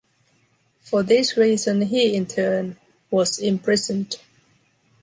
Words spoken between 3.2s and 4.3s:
imprisoned.